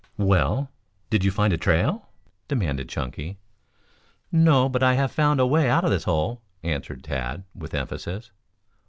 [0.17, 0.71] "Well,
[1.11, 2.09] did you find a trail?"
[2.47, 3.37] demanded Chunky.
[4.31, 8.31] "No, but I have found a way out of this hole," answered Tad, with emphasis.